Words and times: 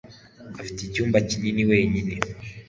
afite 0.59 0.69
iki 0.79 0.93
cyumba 0.93 1.17
kinini 1.29 1.63
wenyine 1.71 2.13